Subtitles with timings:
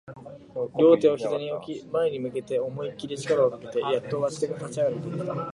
[0.79, 5.45] 両手を膝に置き、前に向けて思いっきり力をかけて、やっと立ち上がることができた